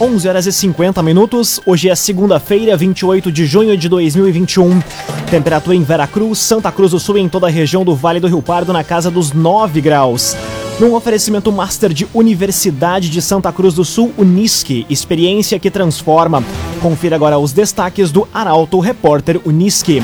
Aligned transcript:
11 0.00 0.28
horas 0.28 0.44
e 0.44 0.52
50 0.52 1.00
minutos. 1.04 1.60
Hoje 1.64 1.88
é 1.88 1.94
segunda-feira, 1.94 2.76
28 2.76 3.30
de 3.30 3.46
junho 3.46 3.76
de 3.76 3.88
2021. 3.88 4.82
Temperatura 5.30 5.76
em 5.76 5.84
Veracruz, 5.84 6.40
Santa 6.40 6.72
Cruz 6.72 6.90
do 6.90 6.98
Sul 6.98 7.16
e 7.16 7.20
em 7.20 7.28
toda 7.28 7.46
a 7.46 7.50
região 7.50 7.84
do 7.84 7.94
Vale 7.94 8.18
do 8.18 8.26
Rio 8.26 8.42
Pardo 8.42 8.72
na 8.72 8.82
casa 8.82 9.08
dos 9.08 9.32
9 9.32 9.80
graus. 9.80 10.36
Num 10.80 10.94
oferecimento 10.96 11.52
Master 11.52 11.92
de 11.92 12.08
Universidade 12.12 13.08
de 13.08 13.22
Santa 13.22 13.52
Cruz 13.52 13.74
do 13.74 13.84
Sul, 13.84 14.12
Unisque, 14.18 14.84
experiência 14.90 15.60
que 15.60 15.70
transforma. 15.70 16.42
Confira 16.82 17.14
agora 17.14 17.38
os 17.38 17.52
destaques 17.52 18.10
do 18.10 18.26
Arauto 18.34 18.80
Repórter 18.80 19.40
Unisque. 19.44 20.02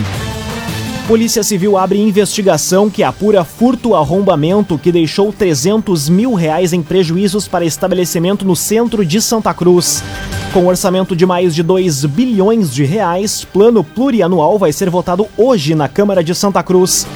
Polícia 1.10 1.42
Civil 1.42 1.76
abre 1.76 1.98
investigação 1.98 2.88
que 2.88 3.02
apura 3.02 3.42
furto 3.42 3.96
arrombamento 3.96 4.78
que 4.78 4.92
deixou 4.92 5.32
300 5.32 6.08
mil 6.08 6.34
reais 6.34 6.72
em 6.72 6.84
prejuízos 6.84 7.48
para 7.48 7.64
estabelecimento 7.64 8.44
no 8.44 8.54
centro 8.54 9.04
de 9.04 9.20
Santa 9.20 9.52
Cruz. 9.52 10.04
Com 10.52 10.68
orçamento 10.68 11.16
de 11.16 11.26
mais 11.26 11.52
de 11.52 11.64
2 11.64 12.04
bilhões 12.04 12.72
de 12.72 12.84
reais, 12.84 13.44
plano 13.44 13.82
plurianual 13.82 14.56
vai 14.56 14.72
ser 14.72 14.88
votado 14.88 15.26
hoje 15.36 15.74
na 15.74 15.88
Câmara 15.88 16.22
de 16.22 16.32
Santa 16.32 16.62
Cruz. 16.62 17.08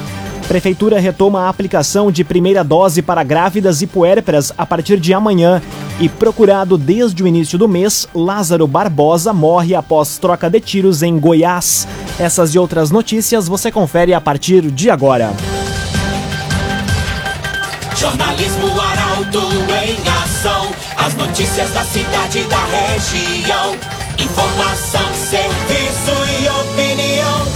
Prefeitura 0.48 1.00
retoma 1.00 1.42
a 1.42 1.48
aplicação 1.48 2.12
de 2.12 2.22
primeira 2.22 2.62
dose 2.62 3.00
para 3.00 3.24
grávidas 3.24 3.80
e 3.80 3.86
puérperas 3.86 4.52
a 4.56 4.66
partir 4.66 5.00
de 5.00 5.14
amanhã. 5.14 5.62
E 5.98 6.08
procurado 6.08 6.76
desde 6.76 7.22
o 7.22 7.26
início 7.26 7.58
do 7.58 7.68
mês, 7.68 8.06
Lázaro 8.14 8.66
Barbosa 8.66 9.32
morre 9.32 9.74
após 9.74 10.18
troca 10.18 10.50
de 10.50 10.60
tiros 10.60 11.02
em 11.02 11.18
Goiás. 11.18 11.88
Essas 12.18 12.54
e 12.54 12.58
outras 12.58 12.90
notícias 12.90 13.48
você 13.48 13.72
confere 13.72 14.12
a 14.12 14.20
partir 14.20 14.70
de 14.70 14.90
agora. 14.90 15.32
Jornalismo 17.96 18.68
Arauto 18.80 19.40
em 19.86 19.96
ação. 20.24 20.68
As 20.96 21.14
notícias 21.14 21.70
da 21.70 21.84
cidade 21.84 22.44
da 22.44 22.64
região. 22.66 23.76
Informação, 24.18 25.14
serviço 25.14 26.10
e. 26.42 26.63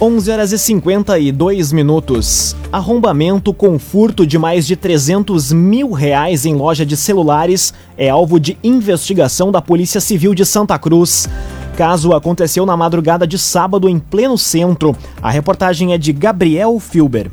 11 0.00 0.30
horas 0.30 0.52
e 0.52 0.58
52 0.58 1.72
minutos. 1.72 2.56
Arrombamento 2.72 3.54
com 3.54 3.78
furto 3.78 4.26
de 4.26 4.36
mais 4.36 4.66
de 4.66 4.74
300 4.74 5.52
mil 5.52 5.92
reais 5.92 6.44
em 6.44 6.54
loja 6.54 6.84
de 6.84 6.96
celulares 6.96 7.72
é 7.96 8.08
alvo 8.08 8.40
de 8.40 8.58
investigação 8.62 9.52
da 9.52 9.62
Polícia 9.62 10.00
Civil 10.00 10.34
de 10.34 10.44
Santa 10.44 10.78
Cruz. 10.78 11.28
Caso 11.76 12.12
aconteceu 12.12 12.66
na 12.66 12.76
madrugada 12.76 13.26
de 13.26 13.38
sábado 13.38 13.88
em 13.88 13.98
pleno 13.98 14.36
centro. 14.36 14.96
A 15.22 15.30
reportagem 15.30 15.92
é 15.92 15.98
de 15.98 16.12
Gabriel 16.12 16.78
Filber. 16.80 17.30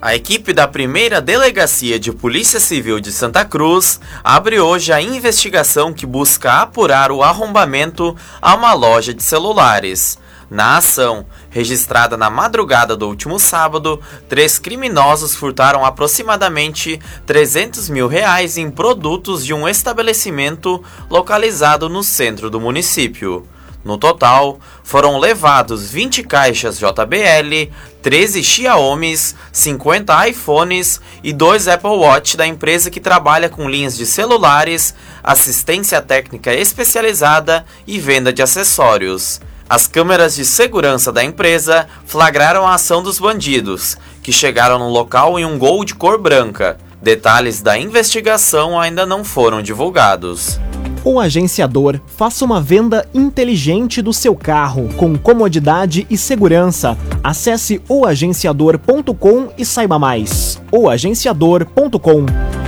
A 0.00 0.14
equipe 0.14 0.52
da 0.52 0.68
primeira 0.68 1.20
Delegacia 1.20 1.98
de 1.98 2.12
Polícia 2.12 2.60
Civil 2.60 3.00
de 3.00 3.10
Santa 3.10 3.44
Cruz 3.44 3.98
abre 4.22 4.60
hoje 4.60 4.92
a 4.92 5.00
investigação 5.00 5.92
que 5.92 6.06
busca 6.06 6.60
apurar 6.60 7.10
o 7.10 7.22
arrombamento 7.22 8.14
a 8.40 8.54
uma 8.54 8.72
loja 8.72 9.12
de 9.12 9.22
celulares. 9.22 10.18
Na 10.50 10.76
ação, 10.76 11.24
registrada 11.54 12.16
na 12.16 12.28
madrugada 12.28 12.96
do 12.96 13.06
último 13.06 13.38
sábado, 13.38 14.00
três 14.28 14.58
criminosos 14.58 15.36
furtaram 15.36 15.84
aproximadamente 15.84 17.00
300 17.24 17.88
mil 17.88 18.08
reais 18.08 18.58
em 18.58 18.68
produtos 18.68 19.46
de 19.46 19.54
um 19.54 19.68
estabelecimento 19.68 20.82
localizado 21.08 21.88
no 21.88 22.02
centro 22.02 22.50
do 22.50 22.60
município. 22.60 23.46
No 23.84 23.96
total, 23.96 24.58
foram 24.82 25.20
levados 25.20 25.90
20 25.90 26.24
caixas 26.24 26.76
JBL, 26.76 27.70
13 28.02 28.42
Xiaomis, 28.42 29.36
50 29.52 30.28
iPhones 30.28 31.00
e 31.22 31.32
dois 31.32 31.68
Apple 31.68 31.90
Watch 31.90 32.36
da 32.36 32.46
empresa 32.46 32.90
que 32.90 32.98
trabalha 32.98 33.48
com 33.48 33.68
linhas 33.68 33.96
de 33.96 34.06
celulares, 34.06 34.92
assistência 35.22 36.02
técnica 36.02 36.52
especializada 36.52 37.64
e 37.86 38.00
venda 38.00 38.32
de 38.32 38.42
acessórios. 38.42 39.40
As 39.74 39.88
câmeras 39.88 40.36
de 40.36 40.44
segurança 40.44 41.10
da 41.10 41.24
empresa 41.24 41.88
flagraram 42.06 42.64
a 42.64 42.74
ação 42.74 43.02
dos 43.02 43.18
bandidos, 43.18 43.96
que 44.22 44.30
chegaram 44.30 44.78
no 44.78 44.88
local 44.88 45.36
em 45.36 45.44
um 45.44 45.58
Gol 45.58 45.84
de 45.84 45.96
cor 45.96 46.16
branca. 46.16 46.78
Detalhes 47.02 47.60
da 47.60 47.76
investigação 47.76 48.78
ainda 48.78 49.04
não 49.04 49.24
foram 49.24 49.60
divulgados. 49.60 50.60
O 51.02 51.18
agenciador 51.18 51.98
faça 52.16 52.44
uma 52.44 52.60
venda 52.60 53.04
inteligente 53.12 54.00
do 54.00 54.12
seu 54.12 54.36
carro 54.36 54.88
com 54.96 55.18
comodidade 55.18 56.06
e 56.08 56.16
segurança. 56.16 56.96
Acesse 57.20 57.82
oagenciador.com 57.88 59.48
e 59.58 59.64
saiba 59.64 59.98
mais. 59.98 60.62
oagenciador.com 60.70 62.63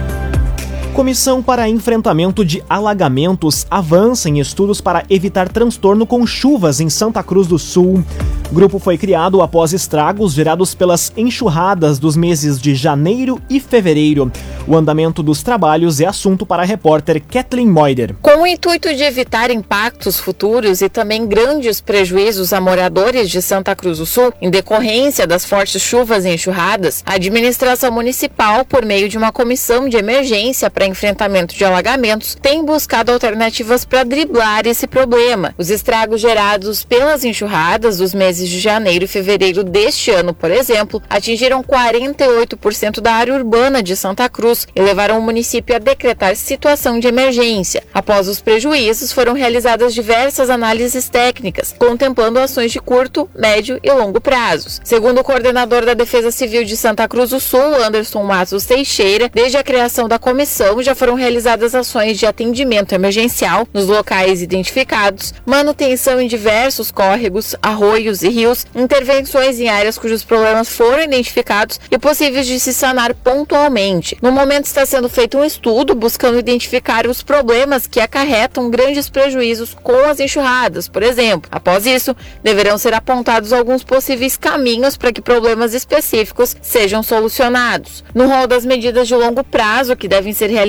Comissão 0.96 1.42
para 1.42 1.68
Enfrentamento 1.68 2.42
de 2.42 2.64
Alagamentos 2.70 3.66
avança 3.70 4.30
em 4.30 4.40
estudos 4.40 4.80
para 4.80 5.04
evitar 5.10 5.46
transtorno 5.46 6.06
com 6.06 6.26
chuvas 6.26 6.80
em 6.80 6.88
Santa 6.88 7.22
Cruz 7.22 7.46
do 7.46 7.58
Sul. 7.58 8.02
O 8.50 8.54
grupo 8.54 8.78
foi 8.78 8.96
criado 8.96 9.42
após 9.42 9.74
estragos 9.74 10.32
gerados 10.32 10.74
pelas 10.74 11.12
enxurradas 11.14 11.98
dos 11.98 12.16
meses 12.16 12.58
de 12.58 12.74
janeiro 12.74 13.38
e 13.50 13.60
fevereiro. 13.60 14.32
O 14.66 14.76
andamento 14.76 15.22
dos 15.22 15.42
trabalhos 15.42 16.00
é 16.00 16.06
assunto 16.06 16.46
para 16.46 16.62
a 16.62 16.66
repórter 16.66 17.22
Kathleen 17.22 17.68
Moider. 17.68 18.16
Com 18.22 18.42
o 18.42 18.46
intuito 18.46 18.92
de 18.94 19.02
evitar 19.02 19.50
impactos 19.50 20.18
futuros 20.18 20.80
e 20.80 20.88
também 20.88 21.26
grandes 21.26 21.80
prejuízos 21.80 22.52
a 22.52 22.60
moradores 22.60 23.28
de 23.30 23.42
Santa 23.42 23.76
Cruz 23.76 23.98
do 23.98 24.06
Sul, 24.06 24.32
em 24.40 24.50
decorrência 24.50 25.26
das 25.26 25.44
fortes 25.44 25.82
chuvas 25.82 26.24
e 26.24 26.30
enxurradas, 26.30 27.04
a 27.06 27.14
administração 27.14 27.92
municipal, 27.92 28.64
por 28.64 28.84
meio 28.84 29.08
de 29.08 29.18
uma 29.18 29.30
comissão 29.30 29.88
de 29.88 29.96
emergência 29.96 30.70
para 30.70 30.85
enfrentamento 30.86 31.54
de 31.54 31.64
alagamentos, 31.64 32.36
tem 32.40 32.64
buscado 32.64 33.12
alternativas 33.12 33.84
para 33.84 34.04
driblar 34.04 34.66
esse 34.66 34.86
problema. 34.86 35.54
Os 35.58 35.70
estragos 35.70 36.20
gerados 36.20 36.84
pelas 36.84 37.24
enxurradas 37.24 37.98
dos 37.98 38.14
meses 38.14 38.48
de 38.48 38.60
janeiro 38.60 39.04
e 39.04 39.08
fevereiro 39.08 39.62
deste 39.64 40.10
ano, 40.10 40.32
por 40.32 40.50
exemplo, 40.50 41.02
atingiram 41.08 41.62
48% 41.62 43.00
da 43.00 43.12
área 43.12 43.34
urbana 43.34 43.82
de 43.82 43.96
Santa 43.96 44.28
Cruz 44.28 44.66
e 44.74 44.80
levaram 44.80 45.18
o 45.18 45.22
município 45.22 45.74
a 45.74 45.78
decretar 45.78 46.36
situação 46.36 46.98
de 46.98 47.08
emergência. 47.08 47.82
Após 47.92 48.28
os 48.28 48.40
prejuízos, 48.40 49.12
foram 49.12 49.32
realizadas 49.32 49.94
diversas 49.94 50.50
análises 50.50 51.08
técnicas, 51.08 51.74
contemplando 51.78 52.38
ações 52.38 52.72
de 52.72 52.80
curto, 52.80 53.28
médio 53.34 53.80
e 53.82 53.92
longo 53.92 54.20
prazos. 54.20 54.80
Segundo 54.84 55.20
o 55.20 55.24
coordenador 55.24 55.84
da 55.84 55.94
Defesa 55.94 56.30
Civil 56.30 56.64
de 56.64 56.76
Santa 56.76 57.08
Cruz 57.08 57.30
do 57.30 57.40
Sul, 57.40 57.74
Anderson 57.84 58.22
Matos 58.22 58.64
Teixeira, 58.64 59.30
desde 59.32 59.56
a 59.56 59.64
criação 59.64 60.08
da 60.08 60.18
comissão 60.18 60.75
já 60.82 60.94
foram 60.94 61.14
realizadas 61.14 61.74
ações 61.74 62.18
de 62.18 62.26
atendimento 62.26 62.94
emergencial 62.94 63.66
nos 63.72 63.86
locais 63.86 64.42
identificados, 64.42 65.32
manutenção 65.44 66.20
em 66.20 66.28
diversos 66.28 66.90
córregos, 66.90 67.56
arroios 67.62 68.22
e 68.22 68.28
rios, 68.28 68.66
intervenções 68.74 69.58
em 69.58 69.68
áreas 69.68 69.98
cujos 69.98 70.22
problemas 70.22 70.68
foram 70.68 71.02
identificados 71.02 71.80
e 71.90 71.98
possíveis 71.98 72.46
de 72.46 72.60
se 72.60 72.72
sanar 72.74 73.14
pontualmente. 73.14 74.18
No 74.20 74.30
momento 74.30 74.66
está 74.66 74.84
sendo 74.84 75.08
feito 75.08 75.38
um 75.38 75.44
estudo 75.44 75.94
buscando 75.94 76.38
identificar 76.38 77.06
os 77.06 77.22
problemas 77.22 77.86
que 77.86 78.00
acarretam 78.00 78.70
grandes 78.70 79.08
prejuízos 79.08 79.74
com 79.82 80.04
as 80.04 80.20
enxurradas, 80.20 80.88
por 80.88 81.02
exemplo. 81.02 81.48
Após 81.50 81.86
isso, 81.86 82.14
deverão 82.42 82.76
ser 82.76 82.94
apontados 82.94 83.52
alguns 83.52 83.82
possíveis 83.82 84.36
caminhos 84.36 84.96
para 84.96 85.12
que 85.12 85.22
problemas 85.22 85.74
específicos 85.74 86.56
sejam 86.60 87.02
solucionados. 87.02 88.04
No 88.14 88.28
rol 88.28 88.46
das 88.46 88.64
medidas 88.64 89.08
de 89.08 89.14
longo 89.14 89.42
prazo 89.42 89.96
que 89.96 90.08
devem 90.08 90.32
ser 90.32 90.50
realizadas 90.50 90.65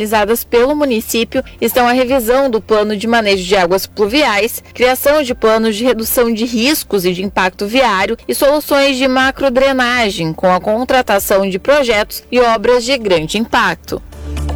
pelo 0.50 0.76
município 0.76 1.44
estão 1.60 1.88
a 1.88 1.92
revisão 1.92 2.50
do 2.50 2.62
plano 2.62 2.96
de 2.96 3.08
manejo 3.08 3.44
de 3.44 3.56
águas 3.56 3.86
pluviais, 3.86 4.64
criação 4.74 5.24
de 5.24 5.34
planos 5.34 5.76
de 5.76 5.84
redução 5.84 6.34
de 6.34 6.46
riscos 6.46 7.06
e 7.06 7.14
de 7.14 7.24
impacto 7.24 7.66
viário 7.66 8.18
e 8.28 8.36
soluções 8.36 8.98
de 8.98 9.08
macrodrenagem, 9.08 10.34
com 10.34 10.52
a 10.52 10.60
contratação 10.60 11.50
de 11.50 11.60
projetos 11.60 12.24
e 12.32 12.40
obras 12.40 12.84
de 12.84 12.98
grande 12.98 13.38
impacto. 13.38 14.02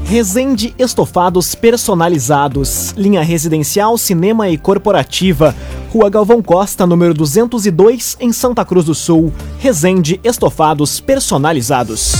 Resende 0.03 0.75
Estofados 0.77 1.55
Personalizados, 1.55 2.91
linha 2.97 3.21
residencial, 3.21 3.97
cinema 3.97 4.49
e 4.49 4.57
corporativa. 4.57 5.55
Rua 5.89 6.09
Galvão 6.09 6.41
Costa, 6.41 6.85
número 6.85 7.13
202, 7.13 8.17
em 8.19 8.33
Santa 8.33 8.65
Cruz 8.65 8.83
do 8.83 8.93
Sul. 8.93 9.31
Resende 9.59 10.19
Estofados 10.21 10.99
Personalizados. 10.99 12.15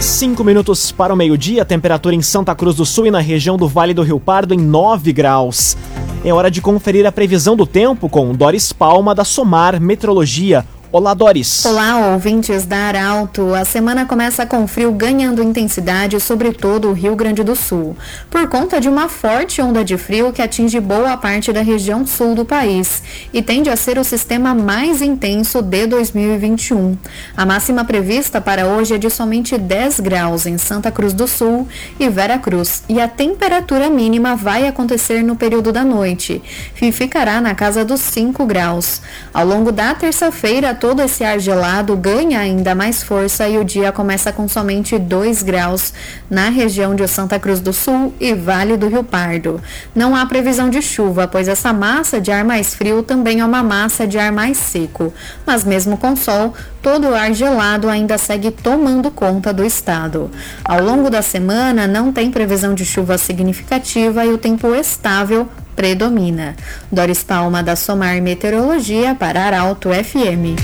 Cinco 0.00 0.44
minutos 0.44 0.92
para 0.92 1.12
o 1.12 1.16
meio-dia, 1.16 1.64
temperatura 1.64 2.14
em 2.14 2.20
Santa 2.20 2.54
Cruz 2.54 2.76
do 2.76 2.84
Sul 2.84 3.06
e 3.06 3.10
na 3.10 3.18
região 3.18 3.56
do 3.56 3.66
Vale 3.66 3.94
do 3.94 4.02
Rio 4.02 4.20
Pardo 4.20 4.52
em 4.52 4.58
9 4.58 5.12
graus. 5.12 5.76
É 6.22 6.32
hora 6.32 6.50
de 6.50 6.60
conferir 6.60 7.06
a 7.06 7.12
previsão 7.12 7.56
do 7.56 7.66
tempo 7.66 8.08
com 8.08 8.32
Doris 8.34 8.72
Palma 8.72 9.14
da 9.14 9.24
Somar 9.24 9.80
Metrologia. 9.80 10.64
Olá, 10.92 11.14
Doris. 11.14 11.66
Olá, 11.66 12.12
ouvintes 12.12 12.64
da 12.64 12.76
Arauto. 12.76 13.52
A 13.54 13.64
semana 13.64 14.06
começa 14.06 14.46
com 14.46 14.68
frio 14.68 14.92
ganhando 14.92 15.42
intensidade 15.42 16.20
sobre 16.20 16.52
todo 16.52 16.88
o 16.88 16.92
Rio 16.92 17.16
Grande 17.16 17.42
do 17.42 17.56
Sul, 17.56 17.96
por 18.30 18.48
conta 18.48 18.80
de 18.80 18.88
uma 18.88 19.08
forte 19.08 19.60
onda 19.60 19.84
de 19.84 19.98
frio 19.98 20.32
que 20.32 20.40
atinge 20.40 20.78
boa 20.78 21.16
parte 21.16 21.52
da 21.52 21.60
região 21.60 22.06
sul 22.06 22.36
do 22.36 22.44
país 22.44 23.02
e 23.32 23.42
tende 23.42 23.68
a 23.68 23.74
ser 23.74 23.98
o 23.98 24.04
sistema 24.04 24.54
mais 24.54 25.02
intenso 25.02 25.60
de 25.60 25.88
2021. 25.88 26.96
A 27.36 27.44
máxima 27.44 27.84
prevista 27.84 28.40
para 28.40 28.68
hoje 28.68 28.94
é 28.94 28.98
de 28.98 29.10
somente 29.10 29.58
10 29.58 29.98
graus 29.98 30.46
em 30.46 30.56
Santa 30.56 30.92
Cruz 30.92 31.12
do 31.12 31.26
Sul 31.26 31.66
e 31.98 32.08
Vera 32.08 32.38
Cruz, 32.38 32.84
e 32.88 33.00
a 33.00 33.08
temperatura 33.08 33.90
mínima 33.90 34.36
vai 34.36 34.68
acontecer 34.68 35.24
no 35.24 35.34
período 35.34 35.72
da 35.72 35.82
noite, 35.82 36.40
e 36.80 36.92
ficará 36.92 37.40
na 37.40 37.56
casa 37.56 37.84
dos 37.84 38.00
5 38.00 38.46
graus. 38.46 39.02
Ao 39.34 39.44
longo 39.44 39.72
da 39.72 39.92
terça-feira, 39.92 40.75
todo 40.76 41.02
esse 41.02 41.24
ar 41.24 41.40
gelado 41.40 41.96
ganha 41.96 42.38
ainda 42.38 42.74
mais 42.74 43.02
força 43.02 43.48
e 43.48 43.58
o 43.58 43.64
dia 43.64 43.90
começa 43.90 44.32
com 44.32 44.46
somente 44.46 44.98
2 44.98 45.42
graus 45.42 45.92
na 46.30 46.48
região 46.48 46.94
de 46.94 47.08
Santa 47.08 47.38
Cruz 47.38 47.58
do 47.58 47.72
Sul 47.72 48.14
e 48.20 48.34
Vale 48.34 48.76
do 48.76 48.88
Rio 48.88 49.02
Pardo. 49.02 49.60
Não 49.94 50.14
há 50.14 50.24
previsão 50.26 50.70
de 50.70 50.80
chuva, 50.80 51.26
pois 51.26 51.48
essa 51.48 51.72
massa 51.72 52.20
de 52.20 52.30
ar 52.30 52.44
mais 52.44 52.74
frio 52.74 53.02
também 53.02 53.40
é 53.40 53.44
uma 53.44 53.62
massa 53.62 54.06
de 54.06 54.18
ar 54.18 54.30
mais 54.30 54.56
seco. 54.56 55.12
Mas 55.44 55.64
mesmo 55.64 55.96
com 55.96 56.14
sol, 56.14 56.54
todo 56.80 57.08
o 57.08 57.14
ar 57.14 57.32
gelado 57.32 57.88
ainda 57.88 58.16
segue 58.18 58.50
tomando 58.50 59.10
conta 59.10 59.52
do 59.52 59.64
estado. 59.64 60.30
Ao 60.64 60.80
longo 60.82 61.10
da 61.10 61.22
semana, 61.22 61.86
não 61.86 62.12
tem 62.12 62.30
previsão 62.30 62.74
de 62.74 62.84
chuva 62.84 63.18
significativa 63.18 64.24
e 64.24 64.32
o 64.32 64.38
tempo 64.38 64.74
estável 64.74 65.48
predomina. 65.76 66.56
Doris 66.90 67.22
Palma 67.22 67.62
da 67.62 67.76
Somar 67.76 68.20
Meteorologia 68.22 69.14
para 69.14 69.44
Arauto 69.44 69.90
FM. 69.90 70.58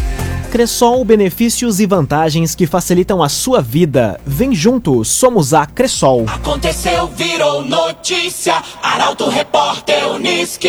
Cressol, 0.51 1.03
benefícios 1.05 1.81
e 1.81 1.87
vantagens 1.87 2.55
que 2.55 2.67
facilitam 2.67 3.23
a 3.23 3.29
sua 3.29 3.63
vida. 3.63 4.21
Vem 4.27 4.55
junto, 4.55 5.05
somos 5.05 5.55
a 5.55 5.65
Cressol. 5.65 6.27
Aconteceu, 6.27 7.07
virou 7.09 7.65
notícia. 7.65 8.63
Arauto 8.83 9.29
Repórter 9.29 10.09
Uniski. 10.09 10.69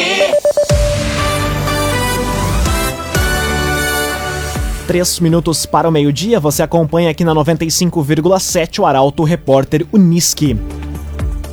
Três 4.87 5.19
minutos 5.19 5.65
para 5.65 5.87
o 5.87 5.91
meio-dia, 5.91 6.39
você 6.39 6.61
acompanha 6.61 7.09
aqui 7.09 7.23
na 7.23 7.33
95,7 7.33 8.79
o 8.79 8.85
Arauto 8.85 9.23
Repórter 9.23 9.85
Uniski. 9.91 10.57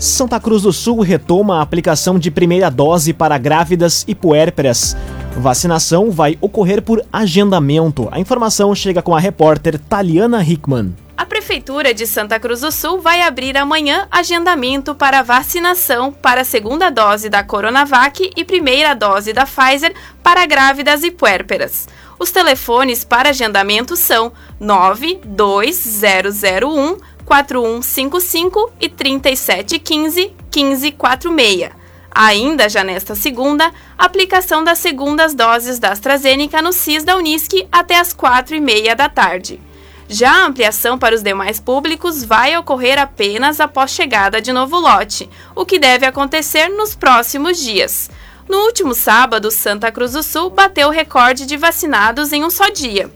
Santa 0.00 0.40
Cruz 0.40 0.62
do 0.62 0.72
Sul 0.72 1.02
retoma 1.02 1.58
a 1.58 1.62
aplicação 1.62 2.18
de 2.18 2.30
primeira 2.30 2.70
dose 2.70 3.12
para 3.12 3.36
grávidas 3.36 4.02
e 4.08 4.14
puérperas. 4.14 4.96
Vacinação 5.36 6.10
vai 6.10 6.38
ocorrer 6.40 6.80
por 6.80 7.04
agendamento. 7.12 8.08
A 8.10 8.18
informação 8.18 8.74
chega 8.74 9.02
com 9.02 9.14
a 9.14 9.20
repórter 9.20 9.78
Taliana 9.78 10.42
Hickman. 10.42 10.96
A 11.18 11.26
Prefeitura 11.26 11.92
de 11.92 12.06
Santa 12.06 12.40
Cruz 12.40 12.62
do 12.62 12.72
Sul 12.72 13.02
vai 13.02 13.20
abrir 13.20 13.58
amanhã 13.58 14.08
agendamento 14.10 14.94
para 14.94 15.20
vacinação 15.20 16.10
para 16.10 16.40
a 16.40 16.44
segunda 16.44 16.88
dose 16.88 17.28
da 17.28 17.44
Coronavac 17.44 18.30
e 18.34 18.42
primeira 18.42 18.94
dose 18.94 19.34
da 19.34 19.44
Pfizer 19.44 19.92
para 20.22 20.46
grávidas 20.46 21.04
e 21.04 21.10
puérperas. 21.10 21.86
Os 22.18 22.30
telefones 22.30 23.04
para 23.04 23.28
agendamento 23.28 23.94
são 23.96 24.32
92001 24.58 26.96
4155 27.30 28.72
e 28.80 28.88
3715 28.88 30.34
1546. 30.52 31.70
Ainda 32.12 32.68
já 32.68 32.82
nesta 32.82 33.14
segunda, 33.14 33.70
aplicação 33.96 34.64
das 34.64 34.80
segundas 34.80 35.32
doses 35.32 35.78
da 35.78 35.92
AstraZeneca 35.92 36.60
no 36.60 36.72
CIS 36.72 37.04
da 37.04 37.16
Unisc 37.16 37.68
até 37.70 38.00
as 38.00 38.12
4 38.12 38.56
e 38.56 38.60
meia 38.60 38.96
da 38.96 39.08
tarde. 39.08 39.60
Já 40.08 40.42
a 40.42 40.46
ampliação 40.46 40.98
para 40.98 41.14
os 41.14 41.22
demais 41.22 41.60
públicos 41.60 42.24
vai 42.24 42.56
ocorrer 42.56 42.98
apenas 42.98 43.60
após 43.60 43.92
chegada 43.92 44.40
de 44.40 44.52
novo 44.52 44.80
lote, 44.80 45.30
o 45.54 45.64
que 45.64 45.78
deve 45.78 46.04
acontecer 46.04 46.68
nos 46.68 46.96
próximos 46.96 47.60
dias. 47.60 48.10
No 48.48 48.58
último 48.64 48.92
sábado, 48.92 49.52
Santa 49.52 49.92
Cruz 49.92 50.14
do 50.14 50.24
Sul 50.24 50.50
bateu 50.50 50.88
o 50.88 50.90
recorde 50.90 51.46
de 51.46 51.56
vacinados 51.56 52.32
em 52.32 52.42
um 52.42 52.50
só 52.50 52.68
dia. 52.70 53.08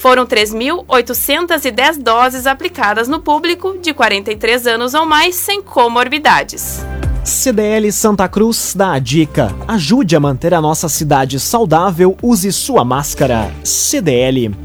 Foram 0.00 0.24
3.810 0.24 2.02
doses 2.02 2.46
aplicadas 2.46 3.06
no 3.06 3.20
público 3.20 3.76
de 3.82 3.92
43 3.92 4.66
anos 4.66 4.94
ou 4.94 5.04
mais 5.04 5.34
sem 5.34 5.60
comorbidades. 5.60 6.82
CDL 7.22 7.92
Santa 7.92 8.26
Cruz 8.26 8.72
dá 8.74 8.92
a 8.92 8.98
dica: 8.98 9.54
ajude 9.68 10.16
a 10.16 10.20
manter 10.20 10.54
a 10.54 10.60
nossa 10.62 10.88
cidade 10.88 11.38
saudável, 11.38 12.16
use 12.22 12.50
sua 12.50 12.82
máscara. 12.82 13.52
CDL. 13.62 14.56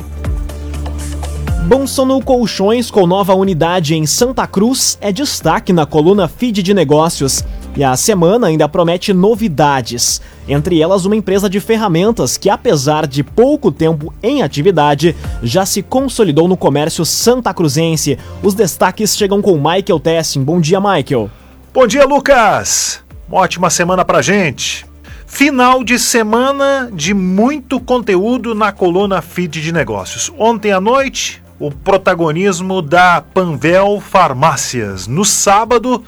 Bom 1.67 1.85
Sono 1.85 2.21
Colchões 2.21 2.89
com 2.89 3.05
nova 3.05 3.33
unidade 3.33 3.93
em 3.93 4.05
Santa 4.05 4.47
Cruz 4.47 4.97
é 5.01 5.11
destaque 5.11 5.73
na 5.73 5.85
coluna 5.85 6.29
Feed 6.29 6.63
de 6.63 6.73
Negócios. 6.73 7.43
E 7.77 7.83
a 7.83 7.95
semana 7.97 8.47
ainda 8.47 8.69
promete 8.69 9.13
novidades, 9.13 10.21
entre 10.47 10.81
elas 10.81 11.03
uma 11.03 11.15
empresa 11.15 11.49
de 11.49 11.59
ferramentas 11.59 12.37
que, 12.37 12.49
apesar 12.49 13.05
de 13.05 13.21
pouco 13.21 13.69
tempo 13.69 14.13
em 14.23 14.41
atividade, 14.41 15.13
já 15.43 15.65
se 15.65 15.81
consolidou 15.81 16.47
no 16.47 16.55
comércio 16.55 17.03
santa 17.03 17.53
cruzense. 17.53 18.17
Os 18.41 18.53
destaques 18.53 19.17
chegam 19.17 19.41
com 19.41 19.55
Michael 19.55 19.99
Tessin. 19.99 20.41
Bom 20.41 20.61
dia, 20.61 20.79
Michael. 20.79 21.29
Bom 21.73 21.85
dia, 21.85 22.05
Lucas. 22.05 23.03
Uma 23.27 23.41
ótima 23.41 23.69
semana 23.69 24.05
pra 24.05 24.21
gente. 24.21 24.85
Final 25.27 25.83
de 25.83 25.99
semana 25.99 26.89
de 26.93 27.13
muito 27.13 27.81
conteúdo 27.81 28.55
na 28.55 28.71
coluna 28.71 29.21
Feed 29.21 29.61
de 29.61 29.73
Negócios. 29.73 30.31
Ontem 30.37 30.71
à 30.71 30.79
noite, 30.79 31.43
o 31.59 31.71
protagonismo 31.71 32.81
da 32.81 33.21
Panvel 33.21 33.99
Farmácias. 33.99 35.07
No 35.07 35.25
sábado, 35.25 36.03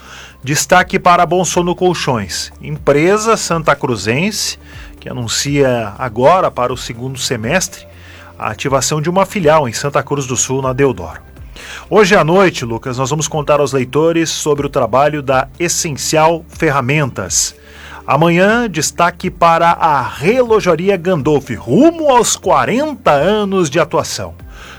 destaque 0.47 0.97
para 0.97 1.23
a 1.23 1.25
Bom 1.25 1.43
Sono 1.43 1.75
Colchões, 1.75 2.53
empresa 2.61 3.35
santa 3.35 3.75
cruzense 3.75 4.57
que 4.97 5.09
anuncia 5.09 5.93
agora 5.99 6.49
para 6.49 6.71
o 6.71 6.77
segundo 6.77 7.19
semestre 7.19 7.85
a 8.39 8.49
ativação 8.51 9.01
de 9.01 9.09
uma 9.09 9.25
filial 9.25 9.67
em 9.67 9.73
Santa 9.73 10.01
Cruz 10.01 10.25
do 10.25 10.37
Sul, 10.37 10.61
na 10.61 10.71
Deodoro. 10.71 11.19
Hoje 11.89 12.15
à 12.15 12.23
noite, 12.23 12.63
Lucas, 12.63 12.97
nós 12.97 13.09
vamos 13.09 13.27
contar 13.27 13.59
aos 13.59 13.73
leitores 13.73 14.29
sobre 14.29 14.65
o 14.65 14.69
trabalho 14.69 15.21
da 15.21 15.49
Essencial 15.59 16.45
Ferramentas. 16.47 17.53
Amanhã, 18.07 18.69
destaque 18.69 19.29
para 19.29 19.71
a 19.71 20.01
Relojaria 20.01 20.95
Gandolf, 20.95 21.49
rumo 21.57 22.09
aos 22.09 22.37
40 22.37 23.11
anos 23.11 23.69
de 23.69 23.81
atuação. 23.81 24.33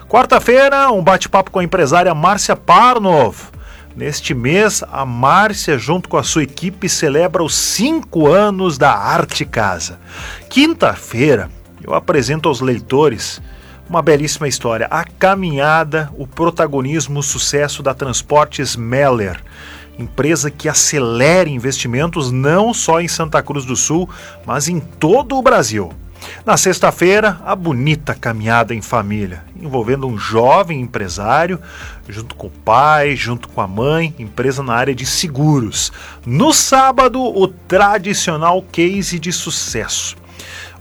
Quarta-feira, 0.09 0.91
um 0.91 1.05
bate-papo 1.05 1.51
com 1.51 1.59
a 1.59 1.65
empresária 1.65 2.15
Márcia 2.15 2.57
Parnov. 2.57 3.58
Neste 3.99 4.33
mês, 4.33 4.85
a 4.93 5.05
Márcia, 5.05 5.77
junto 5.77 6.09
com 6.09 6.17
a 6.17 6.23
sua 6.23 6.45
equipe, 6.45 6.89
celebra 6.89 7.43
os 7.43 7.53
cinco 7.53 8.29
anos 8.29 8.79
da 8.79 8.93
Arte 8.93 9.45
Casa. 9.45 9.99
Quinta-feira, 10.49 11.51
eu 11.83 11.93
apresento 11.93 12.49
aos 12.49 12.61
leitores 12.61 13.43
uma 13.91 14.01
belíssima 14.01 14.47
história. 14.47 14.87
A 14.89 15.03
caminhada, 15.03 16.13
o 16.17 16.29
protagonismo, 16.29 17.19
o 17.19 17.25
sucesso 17.25 17.83
da 17.83 17.93
Transportes 17.93 18.77
Meller. 18.77 19.43
Empresa 19.99 20.49
que 20.49 20.69
acelera 20.69 21.49
investimentos 21.49 22.31
não 22.31 22.73
só 22.73 23.01
em 23.01 23.09
Santa 23.09 23.43
Cruz 23.43 23.65
do 23.65 23.75
Sul, 23.75 24.09
mas 24.47 24.69
em 24.69 24.79
todo 24.79 25.37
o 25.37 25.43
Brasil. 25.43 25.93
Na 26.45 26.57
sexta-feira, 26.57 27.41
a 27.45 27.55
bonita 27.55 28.15
caminhada 28.15 28.75
em 28.75 28.81
família, 28.81 29.45
envolvendo 29.61 30.07
um 30.07 30.17
jovem 30.17 30.81
empresário, 30.81 31.61
junto 32.09 32.35
com 32.35 32.47
o 32.47 32.51
pai, 32.51 33.15
junto 33.17 33.49
com 33.49 33.61
a 33.61 33.67
mãe, 33.67 34.15
empresa 34.19 34.63
na 34.63 34.75
área 34.75 34.95
de 34.95 35.05
seguros. 35.05 35.93
No 36.25 36.53
sábado, 36.53 37.23
o 37.23 37.47
tradicional 37.47 38.63
case 38.63 39.19
de 39.19 39.33
sucesso. 39.33 40.17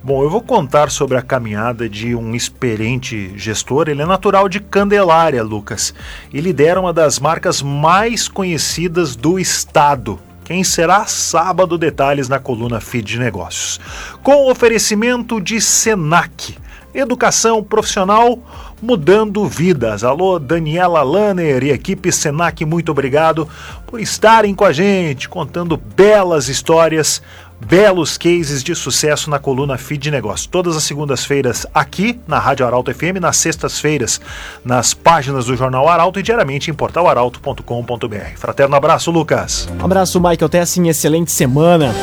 Bom, 0.04 0.24
eu 0.24 0.30
vou 0.30 0.42
contar 0.42 0.90
sobre 0.90 1.18
a 1.18 1.22
caminhada 1.22 1.90
de 1.90 2.16
um 2.16 2.34
experiente 2.34 3.34
gestor. 3.36 3.90
Ele 3.90 4.02
é 4.02 4.06
natural 4.06 4.48
de 4.48 4.60
Candelária, 4.60 5.44
Lucas, 5.44 5.94
e 6.32 6.40
lidera 6.40 6.80
uma 6.80 6.94
das 6.94 7.20
marcas 7.20 7.62
mais 7.62 8.28
conhecidas 8.28 9.16
do 9.16 9.38
estado. 9.38 10.20
Quem 10.48 10.64
será? 10.64 11.06
Sábado, 11.06 11.78
detalhes 11.78 12.30
na 12.30 12.40
coluna 12.40 12.80
Feed 12.80 13.06
de 13.06 13.20
Negócios. 13.20 13.82
Com 14.24 14.50
oferecimento 14.50 15.42
de 15.42 15.60
Senac, 15.60 16.58
educação 16.94 17.62
profissional 17.62 18.40
mudando 18.82 19.46
vidas. 19.46 20.06
Alô, 20.06 20.40
Daniela 20.40 21.04
Lanner 21.04 21.66
e 21.66 21.72
equipe 21.72 22.14
Senac, 22.14 22.64
muito 22.64 22.94
obrigado 22.94 23.46
por 23.86 24.00
estarem 24.00 24.56
com 24.56 24.64
a 24.64 24.72
gente, 24.72 25.28
contando 25.28 25.76
belas 25.76 26.48
histórias 26.48 27.22
belos 27.60 28.18
cases 28.18 28.64
de 28.64 28.76
sucesso 28.76 29.30
na 29.30 29.40
coluna 29.40 29.78
Feed 29.78 30.04
de 30.04 30.12
Negócios. 30.12 30.46
Todas 30.46 30.76
as 30.76 30.84
segundas-feiras 30.84 31.66
aqui 31.74 32.20
na 32.28 32.40
Rádio 32.40 32.66
Arauto 32.66 32.94
FM, 32.94 33.20
nas 33.20 33.38
sextas-feiras 33.38 34.22
nas 34.64 34.94
páginas 34.94 35.46
do 35.46 35.56
Jornal 35.56 35.88
Arauto 35.88 36.20
e 36.20 36.24
diariamente 36.24 36.70
em 36.70 36.74
portalarauto.com.br. 36.74 38.38
Fraterno 38.38 38.76
abraço, 38.76 39.12
Lucas. 39.12 39.68
Um 39.80 39.86
abraço, 39.86 40.20
Michael 40.20 40.50
Tessin. 40.50 40.88
Excelente 40.88 41.32
semana. 41.32 41.94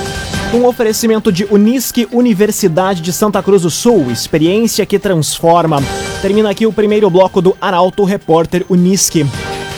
Um 0.53 0.67
oferecimento 0.67 1.33
de 1.33 1.45
Unisque 1.51 2.07
Universidade 2.13 3.01
de 3.01 3.13
Santa 3.13 3.43
Cruz 3.43 3.63
do 3.63 3.71
Sul, 3.71 4.11
experiência 4.11 4.87
que 4.87 4.99
transforma. 4.99 5.83
Termina 6.23 6.51
aqui 6.51 6.67
o 6.67 6.73
primeiro 6.73 7.11
bloco 7.11 7.43
do 7.43 7.57
Arauto 7.61 8.05
Repórter 8.05 8.65
Unisque. 8.69 9.27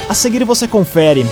A 0.09 0.15
seguir 0.15 0.45
você 0.45 0.69
confere. 0.69 1.25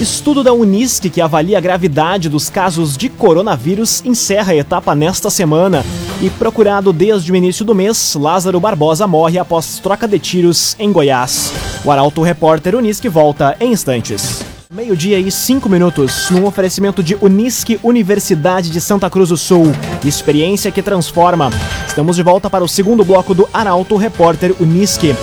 Estudo 0.00 0.42
da 0.42 0.50
Unisc 0.54 1.10
que 1.10 1.20
avalia 1.20 1.58
a 1.58 1.60
gravidade 1.60 2.30
dos 2.30 2.48
casos 2.48 2.96
de 2.96 3.10
coronavírus 3.10 4.02
encerra 4.02 4.54
a 4.54 4.56
etapa 4.56 4.94
nesta 4.94 5.28
semana. 5.28 5.84
E 6.22 6.30
procurado 6.30 6.90
desde 6.90 7.30
o 7.30 7.36
início 7.36 7.66
do 7.66 7.74
mês, 7.74 8.14
Lázaro 8.18 8.58
Barbosa 8.58 9.06
morre 9.06 9.38
após 9.38 9.78
troca 9.78 10.08
de 10.08 10.18
tiros 10.18 10.74
em 10.78 10.90
Goiás. 10.90 11.52
O 11.84 11.90
Arauto 11.90 12.22
Repórter 12.22 12.74
Unisc 12.74 13.06
volta 13.08 13.54
em 13.60 13.72
instantes. 13.72 14.42
Meio-dia 14.72 15.18
e 15.18 15.30
cinco 15.30 15.68
minutos, 15.68 16.30
num 16.30 16.46
oferecimento 16.46 17.02
de 17.02 17.14
Unisque 17.20 17.78
Universidade 17.82 18.70
de 18.70 18.80
Santa 18.80 19.10
Cruz 19.10 19.28
do 19.28 19.36
Sul. 19.36 19.70
Experiência 20.02 20.70
que 20.70 20.80
transforma. 20.80 21.50
Estamos 21.86 22.16
de 22.16 22.22
volta 22.22 22.48
para 22.48 22.64
o 22.64 22.68
segundo 22.68 23.04
bloco 23.04 23.34
do 23.34 23.46
Arauto 23.52 23.98
Repórter 23.98 24.54
Unisque. 24.60 25.14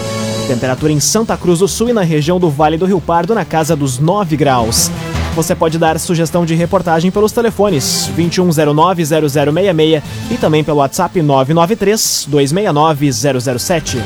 Temperatura 0.47 0.93
em 0.93 0.99
Santa 1.01 1.35
Cruz 1.35 1.59
do 1.59 1.67
Sul 1.67 1.89
e 1.89 1.93
na 1.93 2.03
região 2.03 2.39
do 2.39 2.49
Vale 2.49 2.77
do 2.77 2.85
Rio 2.85 3.01
Pardo 3.01 3.35
na 3.35 3.43
casa 3.43 3.75
dos 3.75 3.99
9 3.99 4.37
graus. 4.37 4.89
Você 5.35 5.53
pode 5.53 5.77
dar 5.77 5.99
sugestão 5.99 6.45
de 6.45 6.55
reportagem 6.55 7.11
pelos 7.11 7.33
telefones 7.33 8.09
2109-0066 8.17 10.01
e 10.31 10.37
também 10.37 10.63
pelo 10.63 10.77
WhatsApp 10.77 11.19
993-269-007. 11.19 13.97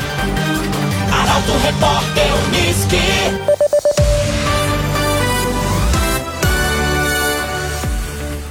Arauto 1.11 1.51
Repórter 1.63 2.25
Unisque. 2.47 2.97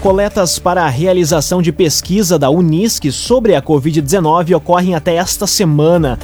Coletas 0.01 0.59
para 0.59 0.85
a 0.85 0.89
realização 0.89 1.61
de 1.61 1.71
pesquisa 1.73 2.39
da 2.39 2.49
Unisc 2.49 3.13
sobre 3.13 3.55
a 3.55 3.61
Covid-19 3.61 4.57
ocorrem 4.57 4.95
até 4.95 5.17
esta 5.17 5.47
semana. 5.47 6.19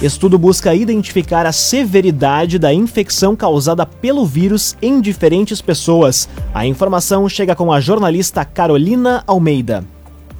Estudo 0.00 0.38
busca 0.38 0.72
identificar 0.76 1.44
a 1.44 1.50
severidade 1.50 2.56
da 2.56 2.72
infecção 2.72 3.34
causada 3.34 3.84
pelo 3.84 4.24
vírus 4.24 4.76
em 4.80 5.00
diferentes 5.00 5.60
pessoas. 5.60 6.28
A 6.54 6.64
informação 6.64 7.28
chega 7.28 7.56
com 7.56 7.72
a 7.72 7.80
jornalista 7.80 8.44
Carolina 8.44 9.24
Almeida 9.26 9.84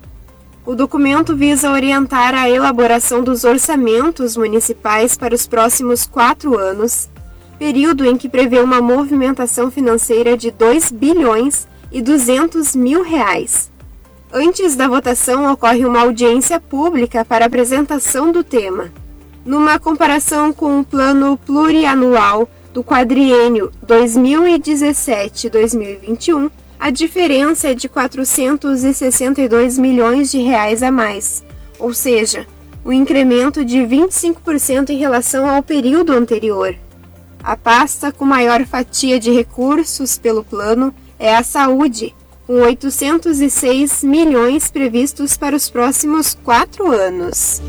O 0.67 0.75
documento 0.75 1.37
visa 1.37 1.71
orientar 1.71 2.35
a 2.35 2.49
elaboração 2.49 3.23
dos 3.23 3.45
orçamentos 3.45 4.35
municipais 4.35 5.15
para 5.15 5.35
os 5.35 5.47
próximos 5.47 6.07
quatro 6.07 6.59
anos, 6.59 7.11
período 7.59 8.07
em 8.07 8.17
que 8.17 8.31
prevê 8.31 8.61
uma 8.61 8.81
movimentação 8.81 9.71
financeira 9.71 10.39
de 10.39 10.51
2 10.51 10.91
bilhões 10.91 11.69
e 11.93 12.01
200 12.01 12.75
mil 12.75 13.03
reais. 13.03 13.71
Antes 14.33 14.75
da 14.75 14.89
votação 14.89 15.53
ocorre 15.53 15.85
uma 15.85 16.01
audiência 16.01 16.59
pública 16.59 17.27
para 17.27 17.45
apresentação 17.45 18.33
do 18.33 18.43
tema. 18.43 18.91
Numa 19.45 19.79
comparação 19.79 20.51
com 20.51 20.81
o 20.81 20.85
plano 20.85 21.39
plurianual 21.45 22.49
do 22.73 22.83
quadriênio 22.83 23.71
2017-2021, 23.87 26.51
a 26.85 26.91
diferença 26.91 27.69
é 27.69 27.75
de 27.75 27.89
462 27.89 29.79
milhões 29.79 30.31
de 30.31 30.37
reais 30.43 30.83
a 30.83 30.91
mais, 30.91 31.43
ou 31.79 31.95
seja, 31.95 32.47
o 32.85 32.91
um 32.91 32.93
incremento 32.93 33.65
de 33.65 33.79
25% 33.79 34.91
em 34.91 34.99
relação 34.99 35.49
ao 35.49 35.63
período 35.63 36.13
anterior. 36.13 36.77
A 37.43 37.57
pasta 37.57 38.13
com 38.13 38.27
maior 38.27 38.67
fatia 38.67 39.19
de 39.19 39.33
recursos 39.33 40.19
pelo 40.19 40.45
plano 40.45 40.95
é 41.19 41.35
a 41.35 41.43
saúde, 41.43 42.15
com 42.47 42.61
806 42.61 44.05
milhões 44.05 44.71
previstos 44.71 45.39
para 45.39 45.57
os 45.57 45.71
próximos 45.71 46.37
quatro 46.45 46.93
anos. 46.93 47.63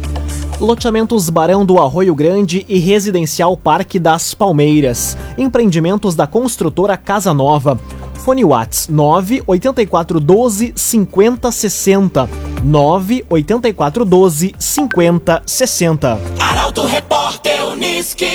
Loteamentos 0.60 1.30
Barão 1.30 1.66
do 1.66 1.80
Arroio 1.80 2.14
Grande 2.14 2.66
e 2.68 2.80
Residencial 2.80 3.56
Parque 3.56 3.98
das 3.98 4.34
Palmeiras. 4.34 5.18
Empreendimentos 5.38 6.16
da 6.16 6.28
construtora 6.28 6.98
Casa 6.98 7.34
Nova. 7.34 7.80
Fone 8.26 8.44
Whats 8.44 8.88
98412 8.88 10.74
5060. 10.76 12.28
98412 12.64 14.56
5060. 14.58 16.20
Arauto 16.40 16.88
Repórter 16.88 17.68
Uniski. 17.68 18.26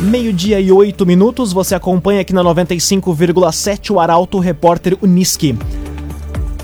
Meio-dia 0.00 0.58
e 0.58 0.72
oito 0.72 1.04
minutos, 1.04 1.52
você 1.52 1.74
acompanha 1.74 2.22
aqui 2.22 2.32
na 2.32 2.42
95,7 2.42 3.90
o 3.90 4.00
Arauto 4.00 4.38
Repórter 4.38 4.96
Uniski. 5.02 5.54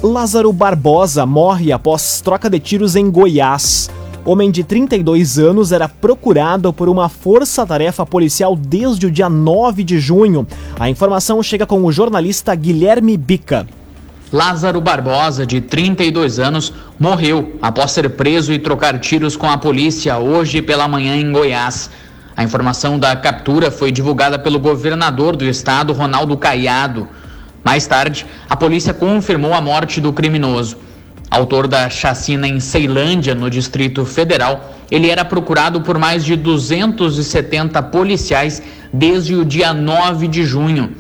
Lázaro 0.03 0.51
Barbosa 0.51 1.27
morre 1.27 1.73
após 1.73 2.23
troca 2.23 2.49
de 2.49 2.59
tiros 2.59 2.97
em 2.97 3.11
Goiás. 3.11 3.91
Homem 4.27 4.51
de 4.51 4.65
32 4.65 5.39
anos 5.39 5.71
era 5.71 5.87
procurado 5.87 6.73
por 6.73 6.89
uma 6.89 7.11
força-tarefa 7.11 8.07
policial 8.07 8.57
desde 8.57 9.07
o 9.07 9.11
dia 9.11 9.29
9 9.29 9.85
de 9.85 10.01
junho. 10.01 10.47
A 10.81 10.89
informação 10.89 11.43
chega 11.43 11.67
com 11.67 11.85
o 11.85 11.93
jornalista 11.93 12.55
Guilherme 12.55 13.19
Bica. 13.19 13.67
Lázaro 14.33 14.81
Barbosa, 14.81 15.45
de 15.45 15.61
32 15.61 16.39
anos, 16.39 16.73
morreu 16.99 17.53
após 17.61 17.91
ser 17.91 18.09
preso 18.17 18.51
e 18.51 18.59
trocar 18.59 18.99
tiros 18.99 19.37
com 19.37 19.47
a 19.47 19.59
polícia 19.59 20.17
hoje 20.17 20.63
pela 20.63 20.89
manhã 20.89 21.15
em 21.17 21.31
Goiás. 21.31 21.91
A 22.35 22.43
informação 22.43 22.99
da 22.99 23.15
captura 23.15 23.71
foi 23.71 23.93
divulgada 23.93 24.39
pelo 24.39 24.59
governador 24.59 25.37
do 25.37 25.45
estado, 25.45 25.93
Ronaldo 25.93 26.35
Caiado. 26.39 27.07
Mais 27.63 27.87
tarde, 27.87 28.25
a 28.49 28.57
polícia 28.57 28.95
confirmou 28.95 29.53
a 29.53 29.61
morte 29.61 30.01
do 30.01 30.15
criminoso. 30.15 30.79
Autor 31.31 31.67
da 31.67 31.91
chacina 31.91 32.47
em 32.47 32.61
Ceilândia, 32.61 33.35
no 33.35 33.51
Distrito 33.51 34.05
Federal, 34.05 34.73
ele 34.91 35.11
era 35.11 35.25
procurado 35.25 35.81
por 35.81 35.99
mais 35.99 36.25
de 36.25 36.37
270 36.37 37.83
policiais 37.85 38.63
desde 38.93 39.35
o 39.35 39.45
dia 39.45 39.73
9 39.75 40.29
de 40.29 40.45
junho. 40.45 40.95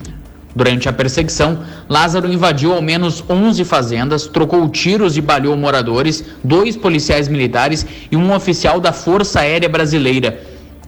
Durante 0.56 0.88
a 0.88 0.92
perseguição, 0.92 1.60
Lázaro 1.88 2.32
invadiu 2.32 2.72
ao 2.72 2.80
menos 2.80 3.24
11 3.28 3.64
fazendas, 3.64 4.26
trocou 4.28 4.68
tiros 4.68 5.16
e 5.16 5.20
baleou 5.20 5.56
moradores, 5.56 6.24
dois 6.44 6.76
policiais 6.76 7.26
militares 7.26 7.84
e 8.10 8.16
um 8.16 8.32
oficial 8.32 8.80
da 8.80 8.92
Força 8.92 9.40
Aérea 9.40 9.68
Brasileira. 9.68 10.40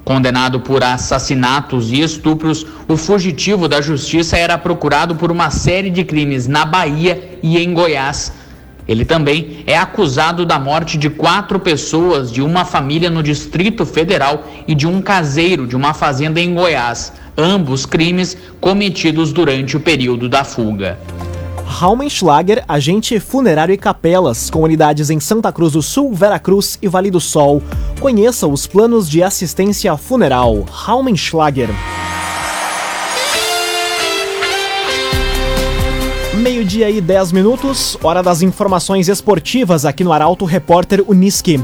Condenado 0.05 0.61
por 0.61 0.85
assassinatos 0.85 1.91
e 1.91 2.01
estupros, 2.01 2.65
o 2.87 2.97
fugitivo 2.97 3.67
da 3.67 3.81
justiça 3.81 4.37
era 4.37 4.57
procurado 4.57 5.17
por 5.17 5.33
uma 5.33 5.51
série 5.51 5.91
de 5.91 6.05
crimes 6.05 6.47
na 6.47 6.65
Bahia 6.65 7.39
e 7.43 7.59
em 7.59 7.75
Goiás. 7.75 8.33
Ele 8.89 9.05
também 9.05 9.65
é 9.67 9.77
acusado 9.77 10.47
da 10.47 10.59
morte 10.59 10.97
de 10.97 11.11
quatro 11.11 11.59
pessoas 11.59 12.31
de 12.31 12.41
uma 12.41 12.65
família 12.65 13.11
no 13.11 13.23
Distrito 13.23 13.85
Federal 13.85 14.45
e 14.67 14.75
de 14.75 14.87
um 14.87 15.03
caseiro 15.03 15.67
de 15.67 15.75
uma 15.75 15.93
fazenda 15.93 16.41
em 16.41 16.55
Goiás 16.55 17.13
ambos 17.37 17.85
crimes 17.85 18.37
cometidos 18.61 19.33
durante 19.33 19.77
o 19.77 19.81
período 19.81 20.29
da 20.29 20.43
fuga. 20.43 20.99
Raumenschlager, 21.67 22.65
agente 22.67 23.21
funerário 23.21 23.73
e 23.73 23.77
capelas, 23.77 24.49
com 24.49 24.63
unidades 24.63 25.11
em 25.11 25.21
Santa 25.21 25.53
Cruz 25.53 25.73
do 25.73 25.83
Sul, 25.83 26.15
Veracruz 26.15 26.79
e 26.81 26.89
Vale 26.89 27.11
do 27.11 27.21
Sol. 27.21 27.63
Conheça 28.01 28.47
os 28.47 28.67
planos 28.67 29.11
de 29.11 29.23
assistência 29.23 29.95
funeral. 29.97 30.65
Raumenschlager. 30.71 31.69
Meio-dia 36.47 36.89
e 36.89 37.01
10 37.01 37.33
minutos, 37.33 37.99
hora 38.05 38.23
das 38.23 38.41
informações 38.41 39.09
esportivas 39.09 39.85
aqui 39.85 40.05
no 40.05 40.13
Arauto 40.13 40.45
Repórter 40.45 41.03
Uniski. 41.05 41.59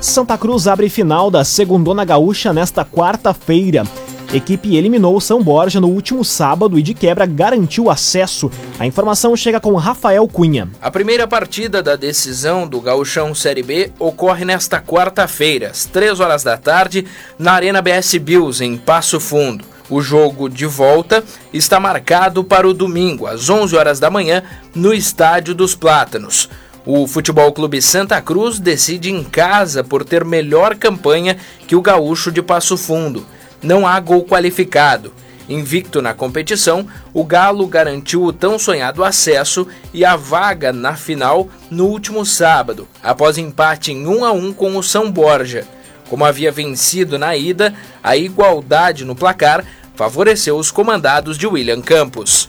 Santa 0.00 0.38
Cruz 0.38 0.66
abre 0.66 0.88
final 0.88 1.30
da 1.30 1.44
Segundona 1.44 2.06
Gaúcha 2.06 2.50
nesta 2.50 2.86
quarta-feira. 2.86 3.86
Equipe 4.32 4.74
eliminou 4.74 5.14
o 5.14 5.20
São 5.20 5.42
Borja 5.42 5.78
no 5.78 5.88
último 5.88 6.24
sábado 6.24 6.78
e 6.78 6.82
de 6.82 6.94
quebra 6.94 7.26
garantiu 7.26 7.90
acesso. 7.90 8.50
A 8.78 8.86
informação 8.86 9.36
chega 9.36 9.60
com 9.60 9.74
Rafael 9.74 10.26
Cunha. 10.26 10.70
A 10.80 10.90
primeira 10.90 11.28
partida 11.28 11.82
da 11.82 11.94
decisão 11.94 12.66
do 12.66 12.80
Gauchão 12.80 13.34
Série 13.34 13.62
B 13.62 13.92
ocorre 13.98 14.46
nesta 14.46 14.80
quarta-feira, 14.80 15.68
às 15.68 15.84
3 15.84 16.18
horas 16.18 16.42
da 16.42 16.56
tarde, 16.56 17.04
na 17.38 17.52
Arena 17.52 17.82
BS 17.82 18.16
Bills, 18.16 18.64
em 18.64 18.78
Passo 18.78 19.20
Fundo. 19.20 19.66
O 19.90 20.02
jogo 20.02 20.50
de 20.50 20.66
volta 20.66 21.24
está 21.52 21.80
marcado 21.80 22.44
para 22.44 22.68
o 22.68 22.74
domingo, 22.74 23.26
às 23.26 23.48
11 23.48 23.74
horas 23.74 23.98
da 23.98 24.10
manhã, 24.10 24.42
no 24.74 24.92
Estádio 24.92 25.54
dos 25.54 25.74
Plátanos. 25.74 26.50
O 26.84 27.06
Futebol 27.06 27.52
Clube 27.52 27.80
Santa 27.80 28.20
Cruz 28.20 28.58
decide 28.58 29.10
em 29.10 29.24
casa 29.24 29.82
por 29.82 30.04
ter 30.04 30.24
melhor 30.24 30.74
campanha 30.76 31.38
que 31.66 31.74
o 31.74 31.80
Gaúcho 31.80 32.30
de 32.30 32.42
Passo 32.42 32.76
Fundo 32.76 33.24
não 33.62 33.86
há 33.86 33.98
gol 33.98 34.24
qualificado. 34.24 35.12
Invicto 35.48 36.02
na 36.02 36.12
competição, 36.12 36.86
o 37.14 37.24
Galo 37.24 37.66
garantiu 37.66 38.22
o 38.24 38.32
tão 38.32 38.58
sonhado 38.58 39.02
acesso 39.02 39.66
e 39.94 40.04
a 40.04 40.16
vaga 40.16 40.70
na 40.70 40.94
final 40.94 41.48
no 41.70 41.86
último 41.86 42.26
sábado, 42.26 42.86
após 43.02 43.38
empate 43.38 43.92
em 43.92 44.06
1 44.06 44.24
a 44.24 44.32
1 44.32 44.52
com 44.52 44.76
o 44.76 44.82
São 44.82 45.10
Borja. 45.10 45.66
Como 46.08 46.24
havia 46.24 46.50
vencido 46.50 47.18
na 47.18 47.36
ida, 47.36 47.74
a 48.02 48.16
igualdade 48.16 49.04
no 49.04 49.14
placar 49.14 49.64
favoreceu 49.98 50.56
os 50.56 50.70
comandados 50.70 51.36
de 51.36 51.44
William 51.44 51.80
Campos. 51.80 52.48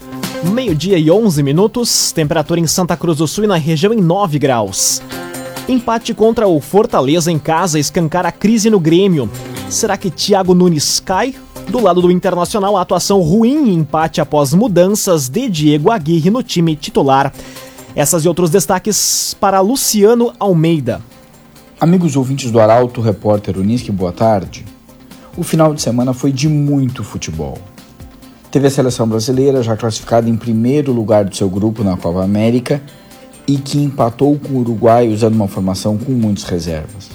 Meio-dia 0.54 1.00
e 1.00 1.10
11 1.10 1.42
minutos, 1.42 2.12
temperatura 2.12 2.60
em 2.60 2.68
Santa 2.68 2.96
Cruz 2.96 3.18
do 3.18 3.28
Sul 3.28 3.46
e 3.46 3.48
na 3.48 3.56
região 3.56 3.92
em 3.92 4.00
9 4.00 4.38
graus. 4.38 5.02
Empate 5.68 6.14
contra 6.14 6.48
o 6.48 6.62
Fortaleza 6.62 7.32
em 7.32 7.40
casa 7.40 7.80
escancar 7.80 8.24
a 8.24 8.32
crise 8.32 8.70
no 8.70 8.80
Grêmio. 8.80 9.28
Será 9.68 9.98
que 9.98 10.12
Thiago 10.12 10.54
Nunes 10.54 11.00
cai? 11.00 11.34
Do 11.68 11.80
lado 11.80 12.04
do 12.04 12.12
Internacional, 12.12 12.78
a 12.78 12.82
atuação 12.82 13.20
ruim 13.20 13.70
e 13.70 13.74
empate 13.74 14.22
após 14.22 14.54
mudanças 14.54 15.28
de 15.28 15.50
Diego 15.50 15.90
Aguirre 15.90 16.30
no 16.30 16.44
time 16.44 16.76
titular. 16.76 17.34
Essas 17.96 18.26
e 18.26 18.28
outros 18.28 18.52
destaques 18.52 19.36
para 19.40 19.60
Luciano 19.60 20.34
Almeida. 20.40 21.02
Amigos 21.82 22.16
ouvintes 22.16 22.52
do 22.52 22.60
Arauto, 22.60 23.02
repórter 23.02 23.58
Unisque, 23.58 23.92
boa 23.92 24.12
tarde. 24.12 24.66
O 25.40 25.44
final 25.44 25.74
de 25.74 25.82
semana 25.82 26.14
foi 26.14 26.34
de 26.34 26.50
muito 26.50 27.02
futebol. 27.02 27.58
Teve 28.52 28.68
a 28.68 28.70
seleção 28.70 29.08
brasileira 29.08 29.64
já 29.64 29.78
classificada 29.78 30.30
em 30.30 30.36
primeiro 30.36 30.92
lugar 30.92 31.24
do 31.24 31.34
seu 31.34 31.50
grupo 31.50 31.82
na 31.82 31.96
Copa 31.96 32.22
América 32.22 32.82
e 33.48 33.56
que 33.56 33.82
empatou 33.82 34.38
com 34.38 34.56
o 34.56 34.58
Uruguai 34.58 35.08
usando 35.08 35.36
uma 35.36 35.48
formação 35.48 35.98
com 35.98 36.12
muitas 36.12 36.44
reservas. 36.44 37.10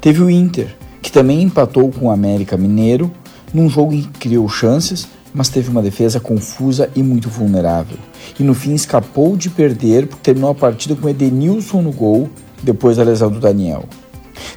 Teve 0.00 0.20
o 0.20 0.28
Inter, 0.28 0.74
que 1.00 1.12
também 1.12 1.42
empatou 1.42 1.92
com 1.92 2.06
o 2.06 2.10
América 2.10 2.56
Mineiro 2.56 3.08
num 3.52 3.68
jogo 3.68 3.92
em 3.92 4.02
que 4.02 4.18
criou 4.18 4.48
chances, 4.48 5.06
mas 5.32 5.48
teve 5.48 5.70
uma 5.70 5.80
defesa 5.80 6.18
confusa 6.18 6.90
e 6.96 7.04
muito 7.04 7.28
vulnerável. 7.28 7.98
E 8.36 8.42
no 8.42 8.54
fim 8.54 8.74
escapou 8.74 9.36
de 9.36 9.48
perder 9.48 10.08
porque 10.08 10.24
terminou 10.24 10.50
a 10.50 10.56
partida 10.56 10.96
com 10.96 11.08
Edenilson 11.08 11.82
no 11.82 11.92
gol 11.92 12.28
depois 12.64 12.96
da 12.96 13.04
lesão 13.04 13.30
do 13.30 13.38
Daniel. 13.38 13.84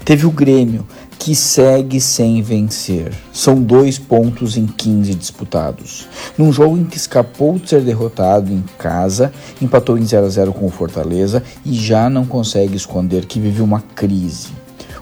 Teve 0.04 0.26
o 0.26 0.32
Grêmio, 0.32 0.86
que 1.20 1.36
segue 1.36 2.00
sem 2.00 2.42
vencer. 2.42 3.12
São 3.34 3.62
dois 3.62 3.98
pontos 3.98 4.58
em 4.58 4.66
15 4.66 5.14
disputados. 5.16 6.08
Num 6.38 6.52
jogo 6.52 6.78
em 6.78 6.86
que 6.86 6.98
escapou 6.98 7.58
de 7.60 7.70
ser 7.70 7.82
derrotado 7.82 8.52
em 8.52 8.64
casa, 8.78 9.34
empatou 9.62 9.98
em 9.98 10.06
0 10.06 10.26
a 10.26 10.30
0 10.30 10.54
com 10.54 10.66
o 10.66 10.72
Fortaleza 10.72 11.44
e 11.66 11.74
já 11.74 12.10
não 12.10 12.26
consegue 12.26 12.76
esconder 12.76 13.26
que 13.26 13.40
vive 13.40 13.62
uma 13.62 13.82
crise 13.82 14.50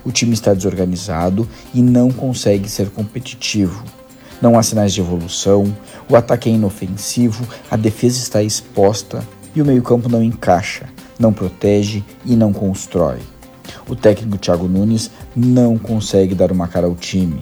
o 0.06 0.12
time 0.12 0.34
está 0.34 0.54
desorganizado 0.54 1.50
e 1.74 1.82
não 1.82 2.12
consegue 2.12 2.70
ser 2.70 2.92
competitivo. 2.92 3.84
Não 4.40 4.58
há 4.58 4.62
sinais 4.62 4.94
de 4.94 5.02
evolução, 5.02 5.76
o 6.08 6.16
ataque 6.16 6.50
é 6.50 6.54
inofensivo, 6.54 7.46
a 7.72 7.76
defesa 7.76 8.20
está 8.20 8.44
exposta 8.44 9.26
e 9.56 9.62
o 9.62 9.66
meio-campo 9.66 10.08
não 10.08 10.22
encaixa, 10.22 10.88
não 11.18 11.34
protege 11.34 12.04
e 12.24 12.36
não 12.36 12.54
constrói. 12.54 13.20
O 13.88 13.96
técnico 13.96 14.38
Thiago 14.38 14.68
Nunes 14.68 15.12
não 15.36 15.78
consegue 15.78 16.34
dar 16.34 16.52
uma 16.52 16.68
cara 16.68 16.88
ao 16.88 16.96
time. 16.96 17.40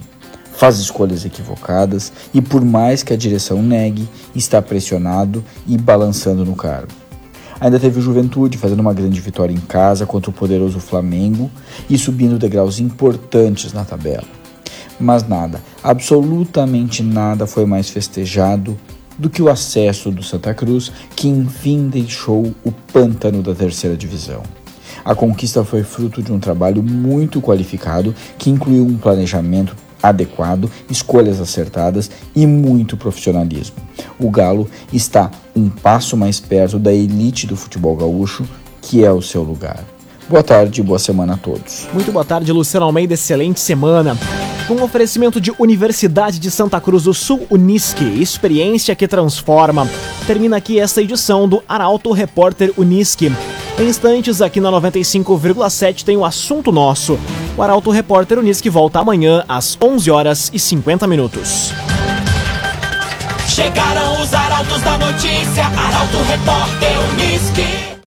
Faz 0.52 0.78
escolhas 0.78 1.24
equivocadas 1.24 2.12
e, 2.32 2.40
por 2.40 2.64
mais 2.64 3.02
que 3.02 3.12
a 3.12 3.16
direção 3.16 3.62
negue, 3.62 4.08
está 4.34 4.60
pressionado 4.60 5.42
e 5.66 5.76
balançando 5.76 6.44
no 6.44 6.54
cargo. 6.54 6.92
Ainda 7.60 7.80
teve 7.80 7.98
o 7.98 8.02
Juventude 8.02 8.58
fazendo 8.58 8.80
uma 8.80 8.92
grande 8.92 9.20
vitória 9.20 9.52
em 9.52 9.60
casa 9.60 10.04
contra 10.04 10.30
o 10.30 10.34
poderoso 10.34 10.78
Flamengo 10.80 11.50
e 11.88 11.96
subindo 11.96 12.38
degraus 12.38 12.78
importantes 12.78 13.72
na 13.72 13.84
tabela. 13.84 14.24
Mas 15.00 15.26
nada, 15.26 15.62
absolutamente 15.82 17.02
nada 17.02 17.46
foi 17.46 17.64
mais 17.64 17.88
festejado 17.88 18.76
do 19.18 19.30
que 19.30 19.42
o 19.42 19.48
acesso 19.48 20.10
do 20.10 20.22
Santa 20.22 20.52
Cruz, 20.52 20.92
que 21.16 21.28
enfim 21.28 21.88
deixou 21.88 22.54
o 22.64 22.70
pântano 22.70 23.42
da 23.42 23.54
terceira 23.54 23.96
divisão. 23.96 24.42
A 25.04 25.14
conquista 25.14 25.62
foi 25.62 25.82
fruto 25.82 26.22
de 26.22 26.32
um 26.32 26.38
trabalho 26.38 26.82
muito 26.82 27.40
qualificado 27.40 28.14
que 28.38 28.48
incluiu 28.48 28.84
um 28.84 28.96
planejamento 28.96 29.76
adequado, 30.02 30.70
escolhas 30.90 31.40
acertadas 31.40 32.10
e 32.34 32.46
muito 32.46 32.96
profissionalismo. 32.96 33.76
O 34.18 34.30
Galo 34.30 34.68
está 34.92 35.30
um 35.54 35.68
passo 35.68 36.16
mais 36.16 36.40
perto 36.40 36.78
da 36.78 36.92
elite 36.92 37.46
do 37.46 37.56
futebol 37.56 37.96
gaúcho, 37.96 38.44
que 38.80 39.04
é 39.04 39.10
o 39.10 39.22
seu 39.22 39.42
lugar. 39.42 39.84
Boa 40.28 40.42
tarde 40.42 40.82
boa 40.82 40.98
semana 40.98 41.34
a 41.34 41.36
todos. 41.36 41.86
Muito 41.92 42.10
boa 42.10 42.24
tarde, 42.24 42.50
Luciano 42.50 42.86
Almeida. 42.86 43.12
Excelente 43.12 43.60
semana. 43.60 44.16
Com 44.66 44.82
oferecimento 44.82 45.38
de 45.38 45.52
Universidade 45.58 46.38
de 46.38 46.50
Santa 46.50 46.80
Cruz 46.80 47.04
do 47.04 47.12
Sul, 47.12 47.46
Unisque, 47.50 48.04
experiência 48.22 48.96
que 48.96 49.06
transforma. 49.06 49.86
Termina 50.26 50.56
aqui 50.56 50.80
esta 50.80 51.02
edição 51.02 51.46
do 51.46 51.62
Arauto 51.68 52.10
Repórter 52.12 52.72
Unisque. 52.78 53.30
Em 53.76 53.88
instantes, 53.88 54.40
aqui 54.40 54.60
na 54.60 54.70
95,7 54.70 56.04
tem 56.04 56.16
o 56.16 56.24
assunto 56.24 56.70
nosso. 56.70 57.18
O 57.56 57.62
Arauto 57.62 57.90
Repórter 57.90 58.38
Unisque 58.38 58.70
volta 58.70 59.00
amanhã 59.00 59.44
às 59.48 59.76
11 59.82 60.10
horas 60.12 60.50
e 60.54 60.60
50 60.60 61.08
minutos. 61.08 61.72
Chegaram 63.48 64.22
os 64.22 64.32
arautos 64.32 64.80
da 64.80 64.96
notícia, 64.96 65.64
Arauto 65.66 66.18
Repórter 66.28 66.92
Unisque. 67.12 67.93